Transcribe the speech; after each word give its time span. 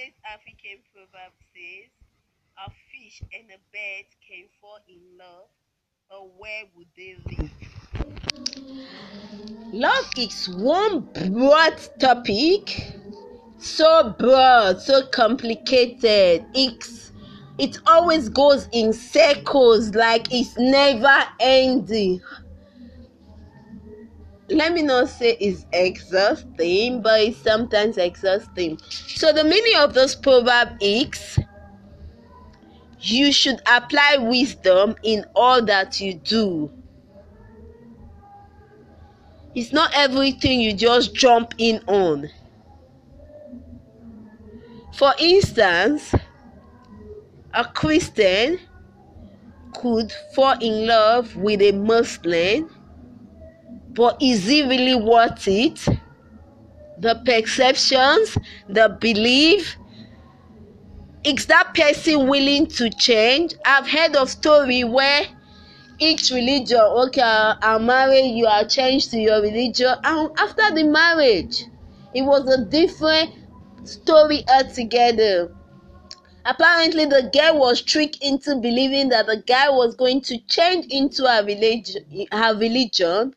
today's 0.00 0.14
African 0.24 0.78
proverb 0.94 1.32
says, 1.52 1.90
A 2.66 2.70
fish 2.90 3.20
and 3.34 3.50
a 3.50 3.58
bird 3.72 4.06
can 4.26 4.44
fall 4.60 4.78
in 4.88 4.98
love, 5.18 5.48
but 6.08 6.22
where 6.38 6.62
would 6.74 6.86
they 6.96 7.16
live? 7.26 7.50
Love 9.72 10.10
is 10.16 10.48
one 10.48 11.00
broad 11.00 11.78
topic, 11.98 12.94
so 13.58 14.14
broad, 14.18 14.80
so 14.80 15.06
complicated. 15.08 16.46
It's 16.54 17.12
it 17.58 17.78
always 17.86 18.30
goes 18.30 18.68
in 18.72 18.94
circles, 18.94 19.94
like 19.94 20.32
it's 20.32 20.56
never 20.56 21.24
ending. 21.40 22.22
Let 24.50 24.72
me 24.72 24.82
not 24.82 25.08
say 25.08 25.36
it's 25.40 25.64
exhausting, 25.72 27.02
but 27.02 27.20
it's 27.20 27.38
sometimes 27.38 27.98
exhausting. 27.98 28.78
So 28.88 29.32
the 29.32 29.44
meaning 29.44 29.76
of 29.78 29.94
this 29.94 30.14
proverb 30.16 30.70
is 30.80 31.38
you 33.00 33.32
should 33.32 33.60
apply 33.66 34.16
wisdom 34.18 34.96
in 35.02 35.24
all 35.34 35.62
that 35.64 36.00
you 36.00 36.14
do. 36.14 36.70
It's 39.54 39.72
not 39.72 39.92
everything 39.94 40.60
you 40.60 40.72
just 40.72 41.14
jump 41.14 41.54
in 41.58 41.82
on. 41.86 42.28
For 44.94 45.12
instance, 45.18 46.14
a 47.54 47.64
Christian 47.64 48.58
could 49.74 50.12
fall 50.34 50.56
in 50.60 50.86
love 50.86 51.34
with 51.36 51.62
a 51.62 51.72
Muslim, 51.72 52.68
but 53.94 54.20
is 54.20 54.48
it 54.48 54.66
really 54.68 54.94
worth 54.94 55.46
it? 55.48 55.84
The 56.98 57.20
perceptions, 57.24 58.36
the 58.68 58.96
belief, 59.00 59.76
is 61.24 61.46
that 61.46 61.74
person 61.74 62.28
willing 62.28 62.66
to 62.66 62.90
change? 62.90 63.54
I've 63.64 63.88
heard 63.88 64.16
of 64.16 64.30
story 64.30 64.84
where 64.84 65.22
each 65.98 66.30
religion, 66.30 66.80
okay, 66.80 67.20
I'm 67.22 67.86
married, 67.86 68.34
you 68.34 68.46
are 68.46 68.64
changed 68.64 69.10
to 69.10 69.18
your 69.18 69.42
religion, 69.42 69.94
and 70.02 70.30
after 70.38 70.74
the 70.74 70.84
marriage, 70.84 71.64
it 72.14 72.22
was 72.22 72.48
a 72.48 72.64
different 72.64 73.30
story 73.84 74.44
altogether. 74.48 75.54
Apparently, 76.46 77.04
the 77.04 77.30
girl 77.32 77.60
was 77.60 77.82
tricked 77.82 78.16
into 78.22 78.56
believing 78.56 79.10
that 79.10 79.26
the 79.26 79.42
guy 79.46 79.68
was 79.68 79.94
going 79.94 80.22
to 80.22 80.38
change 80.46 80.86
into 80.86 81.26
her 81.26 81.44
religion, 81.44 82.02
her 82.32 82.56
religion. 82.56 83.34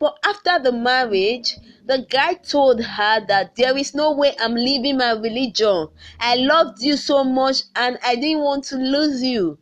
But 0.00 0.16
after 0.24 0.58
the 0.58 0.72
marriage, 0.72 1.58
the 1.84 2.06
guy 2.08 2.32
told 2.32 2.82
her 2.82 3.20
that 3.26 3.54
there 3.56 3.76
is 3.76 3.94
no 3.94 4.12
way 4.12 4.34
I'm 4.40 4.54
leaving 4.54 4.96
my 4.96 5.10
religion. 5.10 5.88
I 6.18 6.36
loved 6.36 6.80
you 6.80 6.96
so 6.96 7.22
much 7.22 7.64
and 7.76 7.98
I 8.02 8.14
didn't 8.14 8.40
want 8.42 8.64
to 8.64 8.76
lose 8.76 9.22
you. 9.22 9.58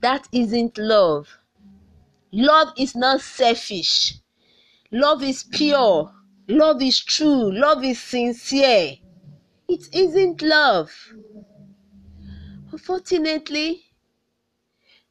That 0.00 0.26
isn't 0.32 0.76
love. 0.76 1.28
Love 2.32 2.72
is 2.76 2.96
not 2.96 3.20
selfish. 3.20 4.14
Love 4.90 5.22
is 5.22 5.44
pure. 5.44 6.12
Love 6.48 6.82
is 6.82 6.98
true. 6.98 7.52
Love 7.56 7.84
is 7.84 8.00
sincere. 8.00 8.96
It 9.68 9.94
isn't 9.94 10.42
love. 10.42 10.90
Unfortunately, 12.72 13.84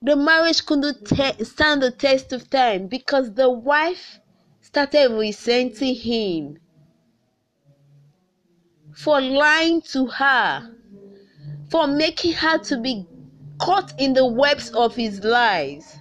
the 0.02 0.17
marriage 0.17 0.66
couldn't 0.66 1.08
stand 1.45 1.81
the 1.81 1.91
test 1.91 2.33
of 2.33 2.50
time 2.50 2.88
because 2.88 3.33
the 3.33 3.50
wife 3.50 4.19
started 4.76 5.09
resenting 5.18 5.95
him 5.95 6.58
for 8.94 9.22
lying 9.22 9.81
to 9.81 10.06
her, 10.06 10.70
for 11.72 11.88
making 11.88 12.34
her 12.34 12.58
to 12.58 12.81
be 12.81 13.08
caught 13.58 13.98
in 13.98 14.12
the 14.12 14.26
webs 14.26 14.70
of 14.72 14.94
his 14.94 15.23
lies. 15.23 15.98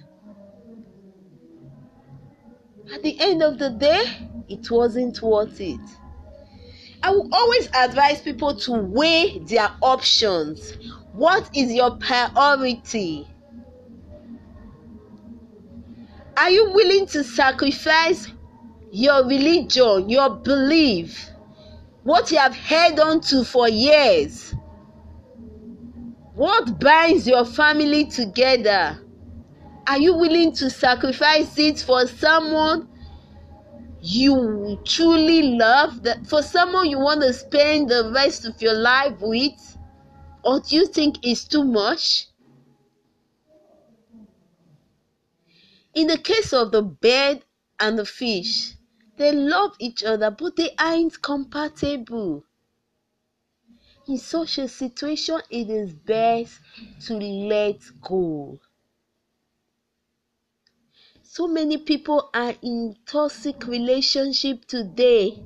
At 2.93 3.01
the 3.01 3.17
end 3.17 3.41
of 3.41 3.59
the 3.59 3.69
day, 3.69 4.03
it 4.49 4.69
wasn't 4.69 5.21
worth 5.21 5.61
it. 5.61 5.79
I 7.01 7.11
will 7.11 7.29
always 7.31 7.69
advise 7.73 8.21
people 8.21 8.57
to 8.57 8.73
weigh 8.73 9.39
their 9.39 9.69
options. 9.81 10.73
What 11.13 11.49
is 11.55 11.71
your 11.71 11.91
priority? 11.91 13.25
Are 16.35 16.49
you 16.49 16.71
willing 16.73 17.05
to 17.07 17.23
sacrifice 17.23 18.27
your 18.95 19.27
religion, 19.27 20.09
your 20.09 20.29
belief, 20.29 21.29
what 22.03 22.31
you 22.31 22.37
have 22.37 22.55
held 22.55 22.97
on 22.97 23.19
to 23.19 23.43
for 23.43 23.67
years? 23.67 24.55
What 26.33 26.79
binds 26.79 27.27
your 27.27 27.43
family 27.43 28.05
together? 28.05 28.97
Are 29.85 29.99
you 29.99 30.15
willing 30.15 30.53
to 30.53 30.69
sacrifice 30.69 31.59
it 31.59 31.79
for 31.79 32.07
someone 32.07 32.87
you 34.01 34.79
truly 34.85 35.41
love, 35.57 36.03
that 36.03 36.25
for 36.25 36.41
someone 36.41 36.89
you 36.89 36.99
want 36.99 37.21
to 37.21 37.33
spend 37.33 37.89
the 37.89 38.11
rest 38.15 38.45
of 38.45 38.61
your 38.61 38.75
life 38.75 39.17
with? 39.19 39.77
Or 40.41 40.61
do 40.61 40.73
you 40.73 40.87
think 40.87 41.17
it's 41.21 41.43
too 41.43 41.65
much? 41.65 42.27
In 45.93 46.07
the 46.07 46.17
case 46.17 46.53
of 46.53 46.71
the 46.71 46.81
bird 46.81 47.43
and 47.77 47.99
the 47.99 48.05
fish, 48.05 48.74
they 49.17 49.31
love 49.31 49.75
each 49.79 50.03
other, 50.03 50.31
but 50.31 50.55
they 50.55 50.75
aren't 50.77 51.21
compatible. 51.21 52.45
In 54.07 54.17
such 54.17 54.57
a 54.57 54.69
situation, 54.69 55.41
it 55.49 55.69
is 55.69 55.93
best 55.93 56.59
to 57.07 57.15
let 57.17 57.81
go. 58.01 58.59
So 61.23 61.45
many 61.45 61.75
people 61.77 62.29
are 62.33 62.55
in 62.61 62.95
toxic 63.05 63.67
relationship 63.67 64.63
today 64.63 65.43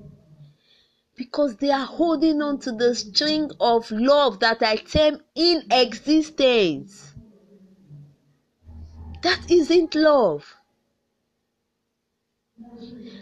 because 1.16 1.56
they 1.58 1.69
are 1.69 1.85
holding 1.85 2.41
on 2.41 2.58
to 2.58 2.72
the 2.72 2.96
string 2.96 3.52
of 3.59 3.91
love 3.91 4.40
that 4.40 4.63
I 4.63 4.78
term 4.78 5.22
in 5.35 5.68
existence. 5.69 7.13
That 9.22 9.50
isn't 9.50 9.96
love. 9.96 10.59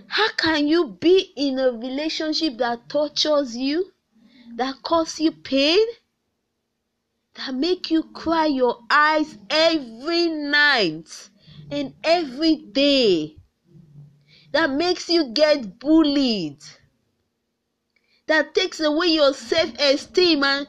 How 0.07 0.27
can 0.33 0.67
you 0.67 0.97
be 0.99 1.31
in 1.37 1.59
a 1.59 1.71
relationship 1.71 2.57
that 2.57 2.89
tortures 2.89 3.55
you, 3.55 3.93
that 4.57 4.81
causes 4.83 5.19
you 5.21 5.31
pain, 5.33 5.85
that 7.35 7.53
make 7.53 7.89
you 7.89 8.03
cry 8.03 8.47
your 8.47 8.83
eyes 8.89 9.37
every 9.49 10.27
night 10.27 11.29
and 11.71 11.95
every 12.03 12.57
day, 12.57 13.37
that 14.51 14.69
makes 14.69 15.09
you 15.09 15.31
get 15.33 15.79
bullied, 15.79 16.57
that 18.27 18.53
takes 18.53 18.79
away 18.79 19.07
your 19.07 19.33
self-esteem 19.33 20.43
and, 20.43 20.67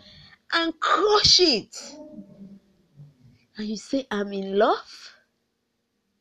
and 0.53 0.81
crush 0.81 1.41
it? 1.41 1.77
And 3.59 3.69
you 3.69 3.77
say, 3.77 4.06
I'm 4.11 4.33
in 4.33 4.56
love? 4.56 5.12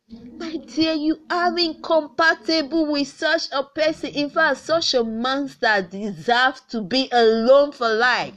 My 0.09 0.55
dear, 0.55 0.93
you 0.93 1.19
are 1.29 1.57
incompatible 1.59 2.85
with 2.85 3.09
such 3.09 3.49
a 3.51 3.61
person. 3.63 4.11
In 4.11 4.29
fact, 4.29 4.59
such 4.59 4.93
a 4.93 5.03
monster 5.03 5.81
deserves 5.81 6.61
to 6.69 6.81
be 6.81 7.09
alone 7.11 7.73
for 7.73 7.93
life. 7.93 8.35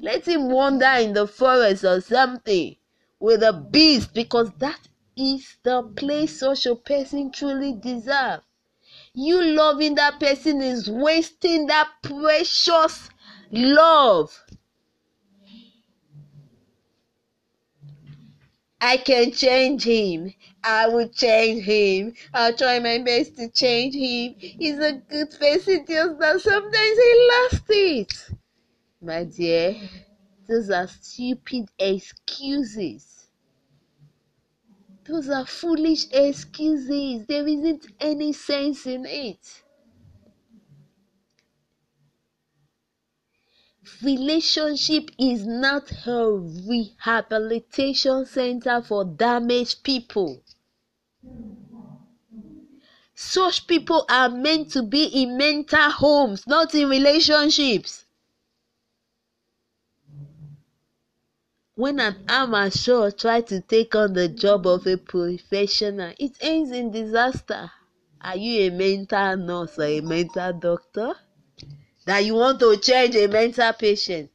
Let 0.00 0.26
him 0.26 0.50
wander 0.50 0.96
in 0.98 1.12
the 1.12 1.28
forest 1.28 1.84
or 1.84 2.00
something 2.00 2.74
with 3.20 3.44
a 3.44 3.52
beast 3.52 4.12
because 4.12 4.50
that 4.58 4.80
is 5.16 5.56
the 5.62 5.82
place 5.94 6.40
such 6.40 6.66
a 6.66 6.74
person 6.74 7.30
truly 7.30 7.72
deserves. 7.72 8.42
You 9.12 9.40
loving 9.40 9.94
that 9.94 10.18
person 10.18 10.60
is 10.60 10.90
wasting 10.90 11.68
that 11.68 11.90
precious 12.02 13.08
love. 13.52 14.44
I 18.84 18.98
can 18.98 19.32
change 19.32 19.84
him. 19.84 20.34
I 20.62 20.86
will 20.88 21.08
change 21.08 21.64
him. 21.64 22.14
I'll 22.34 22.54
try 22.54 22.78
my 22.78 22.98
best 22.98 23.36
to 23.38 23.48
change 23.50 23.94
him. 23.94 24.34
He's 24.38 24.78
a 24.78 24.92
good 24.92 25.30
person, 25.40 25.86
just 25.88 26.18
that 26.18 26.40
sometimes 26.40 26.98
he 27.04 27.30
lost 27.32 27.64
it. 27.70 28.30
My 29.00 29.24
dear, 29.24 29.76
those 30.48 30.70
are 30.70 30.86
stupid 30.88 31.70
excuses. 31.78 33.28
Those 35.06 35.30
are 35.30 35.46
foolish 35.46 36.08
excuses. 36.12 37.26
There 37.26 37.48
isn't 37.48 37.86
any 38.00 38.34
sense 38.34 38.86
in 38.86 39.06
it. 39.06 39.63
Relationship 44.02 45.10
is 45.18 45.46
not 45.46 45.90
a 46.06 46.32
rehabilitation 46.32 48.26
center 48.26 48.82
for 48.82 49.04
damaged 49.04 49.82
people. 49.82 50.42
Such 53.14 53.66
people 53.66 54.04
are 54.08 54.28
meant 54.28 54.72
to 54.72 54.82
be 54.82 55.04
in 55.04 55.36
mental 55.36 55.90
homes, 55.90 56.46
not 56.46 56.74
in 56.74 56.88
relationships. 56.88 58.04
when 61.76 61.98
an 61.98 62.24
amateur 62.28 63.10
tries 63.10 63.44
to 63.44 63.60
take 63.60 63.96
on 63.96 64.12
the 64.12 64.28
job 64.28 64.64
of 64.66 64.86
a 64.86 64.96
professional, 64.96 66.12
it 66.20 66.36
ends 66.40 66.70
in 66.70 66.90
disaster. 66.92 67.70
Are 68.20 68.36
you 68.36 68.62
a 68.62 68.70
mental 68.70 69.36
nurse 69.36 69.76
or 69.78 69.82
a 69.84 70.00
mental 70.00 70.52
doctor? 70.52 71.14
That 72.06 72.24
you 72.24 72.34
want 72.34 72.60
to 72.60 72.76
change 72.76 73.16
a 73.16 73.26
mental 73.28 73.72
patient? 73.72 74.30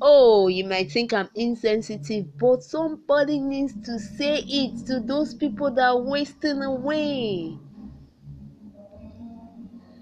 Oh, 0.00 0.48
you 0.48 0.64
might 0.64 0.90
think 0.90 1.12
I'm 1.12 1.30
insensitive, 1.34 2.36
but 2.36 2.64
somebody 2.64 3.38
needs 3.38 3.72
to 3.86 4.00
say 4.00 4.38
it 4.38 4.84
to 4.86 4.98
those 4.98 5.32
people 5.32 5.70
that 5.70 5.84
are 5.84 6.00
wasting 6.00 6.60
away. 6.62 7.56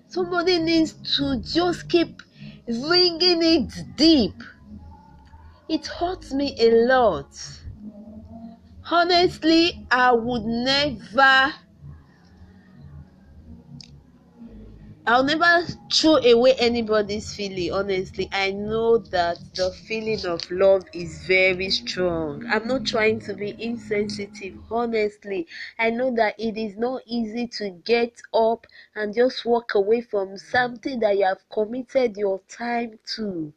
Somebody 0.08 0.58
needs 0.58 0.94
to 1.16 1.40
just 1.42 1.88
keep 1.88 2.22
ringing 2.66 3.42
it 3.42 3.96
deep. 3.96 4.42
It 5.68 5.86
hurts 5.86 6.32
me 6.32 6.56
a 6.58 6.86
lot. 6.86 7.28
Honestly, 8.90 9.86
I 9.90 10.12
would 10.12 10.44
never 10.44 11.52
I'll 15.10 15.24
never 15.24 15.66
throw 15.92 16.18
away 16.18 16.54
anybody's 16.54 17.34
feeling, 17.34 17.72
honestly. 17.72 18.28
I 18.30 18.52
know 18.52 18.98
that 18.98 19.38
the 19.56 19.72
feeling 19.72 20.24
of 20.24 20.48
love 20.52 20.84
is 20.92 21.26
very 21.26 21.68
strong. 21.70 22.46
I'm 22.46 22.68
not 22.68 22.86
trying 22.86 23.18
to 23.22 23.34
be 23.34 23.56
insensitive, 23.60 24.56
honestly. 24.70 25.48
I 25.80 25.90
know 25.90 26.14
that 26.14 26.38
it 26.38 26.56
is 26.56 26.76
not 26.76 27.02
easy 27.06 27.48
to 27.58 27.70
get 27.70 28.22
up 28.32 28.68
and 28.94 29.12
just 29.12 29.44
walk 29.44 29.74
away 29.74 30.00
from 30.00 30.38
something 30.38 31.00
that 31.00 31.18
you 31.18 31.24
have 31.24 31.42
committed 31.50 32.16
your 32.16 32.38
time 32.46 33.00
to. 33.16 33.52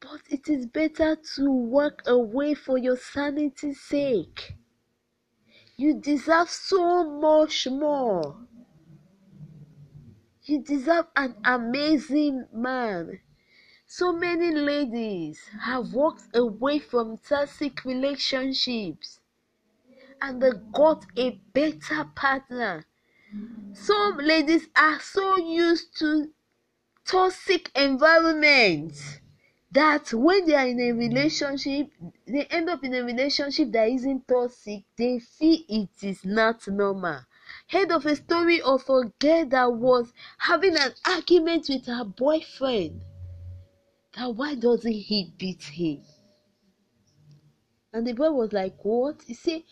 But 0.00 0.22
it 0.30 0.48
is 0.48 0.66
better 0.66 1.14
to 1.36 1.48
walk 1.48 2.02
away 2.06 2.54
for 2.54 2.76
your 2.76 2.96
sanity's 2.96 3.80
sake. 3.80 4.56
You 5.76 5.94
deserve 5.94 6.50
so 6.50 7.04
much 7.04 7.68
more. 7.68 8.48
You 10.44 10.60
deserve 10.62 11.06
an 11.16 11.36
amazing 11.42 12.46
man. 12.52 13.22
So 13.86 14.12
many 14.12 14.50
ladies 14.52 15.48
have 15.62 15.94
walked 15.94 16.24
away 16.34 16.80
from 16.80 17.18
toxic 17.18 17.84
relationships 17.84 19.20
and 20.20 20.40
they 20.40 20.50
got 20.72 21.04
a 21.16 21.30
better 21.52 22.04
partner. 22.14 22.86
Some 23.72 24.18
ladies 24.18 24.68
are 24.76 25.00
so 25.00 25.36
used 25.38 25.96
to 25.98 26.32
toxic 27.06 27.70
environments 27.76 29.20
that 29.72 30.12
when 30.12 30.46
they 30.46 30.54
are 30.54 30.68
in 30.68 30.80
a 30.80 30.92
relationship, 30.92 31.88
they 32.26 32.46
end 32.46 32.70
up 32.70 32.84
in 32.84 32.94
a 32.94 33.04
relationship 33.04 33.72
that 33.72 33.88
isn't 33.90 34.28
toxic, 34.28 34.84
they 34.96 35.18
feel 35.20 35.60
it 35.68 35.90
is 36.02 36.24
not 36.24 36.66
normal 36.68 37.20
heard 37.68 37.90
of 37.92 38.06
a 38.06 38.16
story 38.16 38.60
of 38.60 38.88
a 38.88 39.04
girl 39.18 39.44
that 39.46 39.72
was 39.72 40.12
having 40.38 40.76
an 40.76 40.92
argument 41.04 41.68
with 41.68 41.86
her 41.86 42.04
boyfriend. 42.04 43.02
That 44.16 44.34
why 44.34 44.54
doesn't 44.54 44.92
he 44.92 45.32
beat 45.38 45.62
him? 45.62 46.02
And 47.92 48.06
the 48.06 48.12
boy 48.12 48.30
was 48.30 48.52
like, 48.52 48.82
What? 48.84 49.22
He 49.26 49.34
said, 49.34 49.62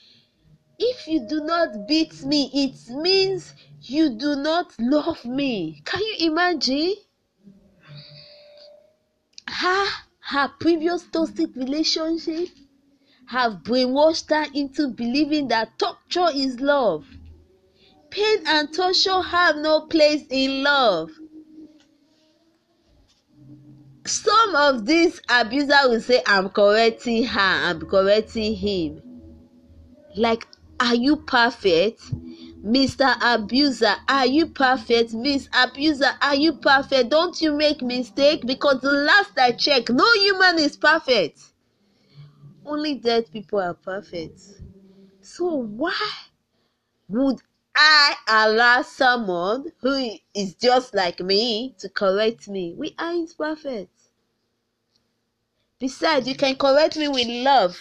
If 0.78 1.08
you 1.08 1.26
do 1.26 1.40
not 1.40 1.86
beat 1.88 2.22
me, 2.22 2.50
it 2.52 2.90
means 2.90 3.54
you 3.82 4.10
do 4.10 4.36
not 4.36 4.74
love 4.78 5.24
me. 5.24 5.82
Can 5.84 6.00
you 6.00 6.30
imagine? 6.30 6.94
Her, 9.46 9.86
her 10.20 10.48
previous 10.60 11.06
toxic 11.06 11.54
relationship 11.56 12.48
have 13.26 13.62
brainwashed 13.62 14.30
her 14.30 14.50
into 14.54 14.88
believing 14.88 15.48
that 15.48 15.78
torture 15.78 16.30
is 16.34 16.60
love. 16.60 17.06
Pain 18.10 18.38
and 18.46 18.72
torture 18.72 19.22
have 19.22 19.56
no 19.56 19.82
place 19.82 20.24
in 20.30 20.64
love. 20.64 21.10
Some 24.06 24.56
of 24.56 24.86
these 24.86 25.20
abusers 25.28 25.84
will 25.84 26.00
say, 26.00 26.22
I'm 26.26 26.48
correcting 26.48 27.24
her, 27.24 27.40
I'm 27.40 27.80
correcting 27.82 28.56
him. 28.56 29.00
Like, 30.16 30.46
are 30.80 30.94
you 30.94 31.16
perfect? 31.18 32.00
Mr. 32.64 33.16
Abuser, 33.22 33.94
are 34.08 34.26
you 34.26 34.46
perfect? 34.46 35.14
Miss 35.14 35.48
Abuser, 35.52 36.10
are 36.20 36.34
you 36.34 36.54
perfect? 36.54 37.10
Don't 37.10 37.40
you 37.40 37.56
make 37.56 37.80
mistake? 37.80 38.44
Because 38.44 38.80
the 38.80 38.90
last 38.90 39.38
I 39.38 39.52
checked, 39.52 39.90
no 39.90 40.10
human 40.14 40.58
is 40.58 40.76
perfect. 40.76 41.40
Only 42.66 42.96
dead 42.96 43.30
people 43.32 43.60
are 43.60 43.74
perfect. 43.74 44.40
So 45.20 45.54
why 45.54 46.10
would 47.08 47.40
I 47.82 48.14
allow 48.28 48.82
someone 48.82 49.72
who 49.80 50.18
is 50.34 50.54
just 50.54 50.92
like 50.94 51.18
me 51.20 51.74
to 51.78 51.88
correct 51.88 52.46
me. 52.46 52.74
We 52.76 52.94
aren't 52.98 53.34
perfect. 53.38 54.10
Besides, 55.80 56.28
you 56.28 56.36
can 56.36 56.54
correct 56.54 56.96
me 56.96 57.08
with 57.08 57.26
love. 57.26 57.76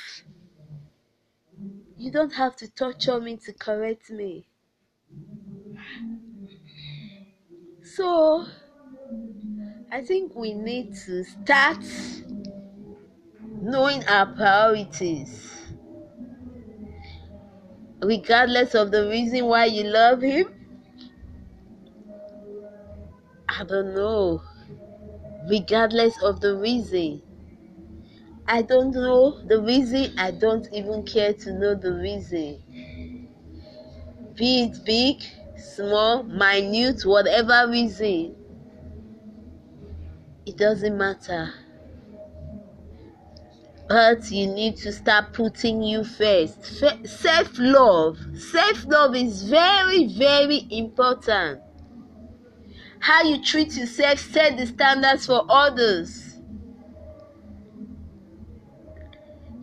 You 1.98 2.10
don't 2.10 2.34
have 2.34 2.56
to 2.56 2.68
torture 2.68 3.20
me 3.22 3.38
to 3.46 3.54
correct 3.54 4.10
me. 4.10 4.48
So, 7.84 8.46
I 9.92 10.02
think 10.02 10.36
we 10.36 10.54
need 10.54 10.94
to 11.06 11.24
start 11.24 11.84
knowing 13.62 14.04
our 14.08 14.26
priorities 14.26 15.59
regardless 18.02 18.76
of 18.76 18.92
the 18.92 19.08
reason 19.10 19.46
why 19.46 19.66
you 19.66 19.84
love 19.84 20.22
him? 20.22 20.48
I 23.50 23.66
don't 23.66 23.94
know. 23.94 24.42
Regardless 25.50 26.22
of 26.24 26.40
the 26.40 26.56
reason. 26.56 27.22
I 28.48 28.64
don't 28.64 28.92
know 28.92 29.40
the 29.48 29.62
reason. 29.62 30.14
I 30.18 30.32
don't 30.32 30.68
even 30.74 31.04
care 31.04 31.34
to 31.34 31.54
know 31.54 31.74
the 31.74 31.94
reason. 31.94 32.62
Be 34.36 34.64
it 34.64 34.84
big, 34.86 35.22
small, 35.56 36.24
minute, 36.24 37.06
whatever 37.06 37.68
reason. 37.70 38.36
It 40.46 40.58
doesn't 40.58 40.98
matter. 40.98 41.54
But 43.90 44.30
you 44.30 44.46
need 44.46 44.78
to 44.78 44.92
start 44.92 45.34
putting 45.34 45.82
you 45.82 46.04
first. 46.04 46.64
Self 47.08 47.58
love. 47.58 48.20
Self 48.38 48.86
love 48.86 49.16
is 49.16 49.50
very, 49.50 50.06
very 50.06 50.68
important. 50.70 51.60
How 53.00 53.24
you 53.24 53.44
treat 53.44 53.76
yourself 53.76 54.20
set 54.20 54.58
the 54.58 54.68
standards 54.68 55.26
for 55.26 55.44
others. 55.50 56.36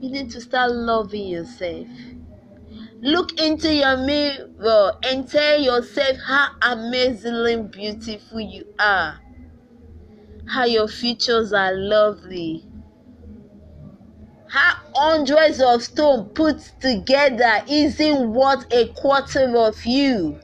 You 0.01 0.11
need 0.11 0.33
to 0.33 0.41
start 0.41 0.73
loving 0.73 1.29
yourself. 1.29 1.87
Look 3.01 3.41
into 3.41 3.73
your 3.73 3.97
mirror 3.99 4.95
and 5.05 5.29
tell 5.31 5.61
yourself 5.61 6.17
how 6.27 6.49
amazingly 6.63 7.63
beautiful 7.63 8.41
you 8.41 8.67
are. 8.81 9.21
How 10.49 10.65
your 10.65 10.89
features 10.89 11.53
are 11.53 11.73
lovely 11.73 12.67
how 14.57 14.75
hundreds 14.95 15.61
of 15.61 15.83
stones 15.83 16.31
put 16.35 16.59
together 16.81 17.63
isn't 17.69 18.33
worth 18.33 18.65
a 18.73 18.89
quarter 18.95 19.55
of 19.59 19.85
you. 19.85 20.41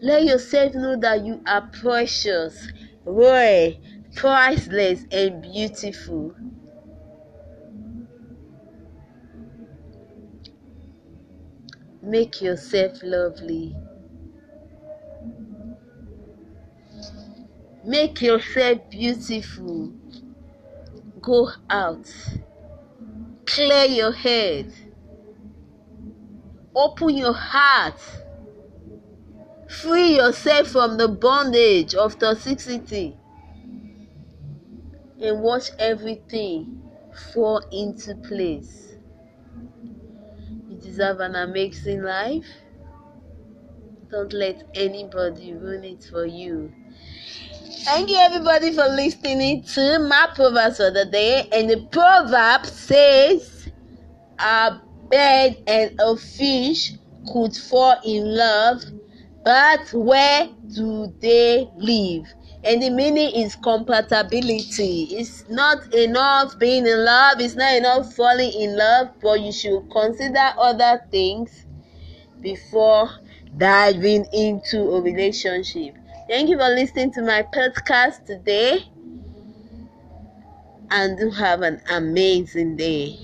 Let 0.00 0.24
yourself 0.24 0.74
know 0.74 0.96
that 1.00 1.24
you 1.24 1.42
are 1.44 1.68
precious, 1.72 2.68
rare, 3.04 3.72
priceless, 4.14 5.04
and 5.10 5.42
beautiful. 5.42 6.36
Make 12.00 12.40
yourself 12.40 12.98
lovely. 13.02 13.74
Make 17.84 18.22
yourself 18.22 18.78
beautiful 18.90 19.92
go 21.26 21.50
out. 21.68 22.06
Clear 23.46 23.84
your 23.86 24.12
head. 24.12 24.72
Open 26.72 27.16
your 27.16 27.32
heart. 27.32 28.00
Free 29.68 30.14
yourself 30.16 30.68
from 30.68 30.96
the 30.96 31.08
bondage 31.08 31.96
of 31.96 32.16
toxicity. 32.20 33.16
And 35.20 35.42
watch 35.42 35.70
everything 35.80 36.80
fall 37.32 37.58
into 37.72 38.14
place. 38.14 38.94
You 40.68 40.76
deserve 40.76 41.18
an 41.18 41.34
amazing 41.34 42.02
life. 42.04 42.46
Don't 44.10 44.32
let 44.32 44.62
anybody 44.74 45.52
ruin 45.54 45.82
it 45.82 46.04
for 46.04 46.26
you. 46.26 46.72
Thank 47.84 48.10
you 48.10 48.16
everybody 48.16 48.72
for 48.72 48.86
listening 48.88 49.64
to 49.74 49.98
my 49.98 50.28
Proverbs 50.34 50.76
for 50.76 50.92
the 50.92 51.04
day. 51.04 51.48
And 51.52 51.68
the 51.68 51.86
proverb 51.90 52.66
says, 52.66 53.68
A 54.38 54.80
bird 55.10 55.56
and 55.66 56.00
a 56.00 56.16
fish 56.16 56.92
could 57.32 57.56
fall 57.56 57.96
in 58.04 58.36
love, 58.36 58.82
but 59.44 59.92
where 59.92 60.50
do 60.72 61.12
they 61.20 61.68
live? 61.76 62.26
And 62.62 62.82
the 62.82 62.90
meaning 62.90 63.32
is 63.34 63.56
compatibility. 63.56 65.08
It's 65.10 65.48
not 65.48 65.92
enough 65.94 66.58
being 66.60 66.86
in 66.86 67.04
love, 67.04 67.40
it's 67.40 67.56
not 67.56 67.74
enough 67.74 68.14
falling 68.14 68.52
in 68.52 68.76
love, 68.76 69.08
but 69.20 69.40
you 69.40 69.50
should 69.50 69.90
consider 69.90 70.52
other 70.58 71.02
things 71.10 71.66
before 72.40 73.10
diving 73.56 74.26
into 74.32 74.90
a 74.94 75.00
relationship. 75.00 75.96
Thank 76.28 76.50
you 76.50 76.58
for 76.58 76.68
listening 76.68 77.12
to 77.12 77.22
my 77.22 77.42
podcast 77.42 78.24
today 78.24 78.80
and 80.90 81.18
do 81.18 81.30
have 81.30 81.62
an 81.62 81.80
amazing 81.88 82.76
day. 82.76 83.18